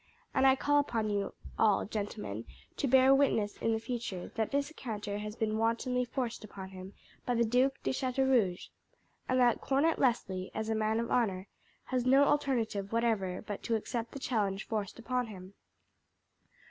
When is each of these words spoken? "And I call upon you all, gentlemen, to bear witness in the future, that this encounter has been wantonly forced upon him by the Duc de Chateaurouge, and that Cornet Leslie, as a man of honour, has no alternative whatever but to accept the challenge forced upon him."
"And 0.33 0.47
I 0.47 0.55
call 0.55 0.79
upon 0.79 1.11
you 1.11 1.35
all, 1.59 1.85
gentlemen, 1.85 2.45
to 2.77 2.87
bear 2.87 3.13
witness 3.13 3.57
in 3.57 3.71
the 3.71 3.79
future, 3.79 4.31
that 4.33 4.49
this 4.49 4.71
encounter 4.71 5.19
has 5.19 5.35
been 5.35 5.59
wantonly 5.59 6.05
forced 6.05 6.43
upon 6.43 6.69
him 6.69 6.93
by 7.23 7.35
the 7.35 7.45
Duc 7.45 7.73
de 7.83 7.91
Chateaurouge, 7.93 8.69
and 9.29 9.39
that 9.39 9.61
Cornet 9.61 9.99
Leslie, 9.99 10.49
as 10.55 10.69
a 10.69 10.73
man 10.75 10.99
of 10.99 11.11
honour, 11.11 11.45
has 11.83 12.03
no 12.03 12.23
alternative 12.23 12.91
whatever 12.91 13.43
but 13.45 13.61
to 13.61 13.75
accept 13.75 14.13
the 14.13 14.17
challenge 14.17 14.67
forced 14.67 14.97
upon 14.97 15.27
him." 15.27 15.53